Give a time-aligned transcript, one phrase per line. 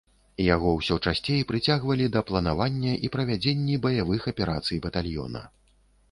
[0.43, 5.43] Яго ўсё часцей прыцягвалі да планавання і правядзенні баявых аперацый батальёна.